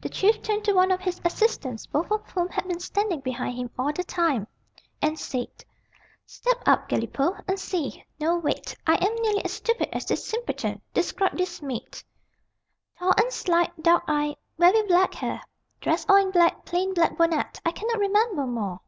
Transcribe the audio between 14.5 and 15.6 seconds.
very black hair.